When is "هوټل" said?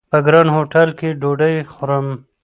0.55-0.89